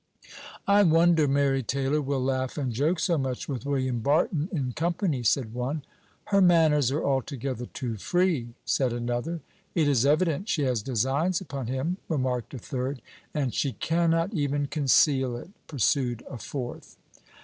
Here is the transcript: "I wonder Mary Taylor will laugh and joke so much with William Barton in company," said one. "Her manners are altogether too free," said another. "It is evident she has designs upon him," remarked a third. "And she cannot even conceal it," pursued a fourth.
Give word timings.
"I 0.67 0.81
wonder 0.81 1.27
Mary 1.27 1.61
Taylor 1.61 2.01
will 2.01 2.23
laugh 2.23 2.57
and 2.57 2.73
joke 2.73 2.99
so 2.99 3.19
much 3.19 3.47
with 3.47 3.67
William 3.67 3.99
Barton 3.99 4.49
in 4.51 4.71
company," 4.71 5.21
said 5.21 5.53
one. 5.53 5.83
"Her 6.23 6.41
manners 6.41 6.89
are 6.91 7.05
altogether 7.05 7.67
too 7.67 7.97
free," 7.97 8.55
said 8.65 8.93
another. 8.93 9.41
"It 9.75 9.87
is 9.87 10.03
evident 10.03 10.49
she 10.49 10.63
has 10.63 10.81
designs 10.81 11.39
upon 11.39 11.67
him," 11.67 11.97
remarked 12.09 12.55
a 12.55 12.57
third. 12.57 12.99
"And 13.35 13.53
she 13.53 13.73
cannot 13.73 14.33
even 14.33 14.65
conceal 14.65 15.35
it," 15.37 15.51
pursued 15.67 16.23
a 16.27 16.39
fourth. 16.39 16.97